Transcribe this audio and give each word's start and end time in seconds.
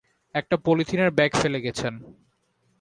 একটা 0.35 0.55
পলিথিনের 0.57 1.09
ব্যাগ 1.11 1.31
ফেলে 1.41 1.59
গেছেন। 1.61 1.93